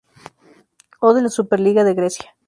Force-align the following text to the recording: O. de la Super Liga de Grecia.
O. 0.99 1.13
de 1.13 1.21
la 1.21 1.29
Super 1.29 1.59
Liga 1.59 1.83
de 1.83 1.93
Grecia. 1.93 2.35